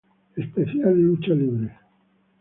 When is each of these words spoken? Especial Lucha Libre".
Especial 0.35 0.95
Lucha 0.95 1.35
Libre". 1.35 1.71